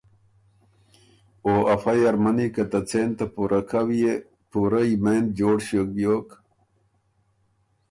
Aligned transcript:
او 1.45 1.53
افئ 1.73 1.99
ارمنی 2.09 2.47
که 2.55 2.63
ته 2.71 2.79
څېن 2.89 3.09
ته 3.17 3.25
پُوره 3.33 3.61
کؤ 3.69 3.89
يې 4.01 4.13
پُورۀ 4.49 4.81
یمېںد 4.91 5.25
جوړ 5.39 5.55
ݭیوک 5.65 5.87
بیوک 5.95 6.27